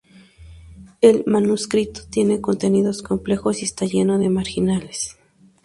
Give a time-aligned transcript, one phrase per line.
[1.01, 5.19] El manuscrito tiene contenidos complejos y está lleno de marginales.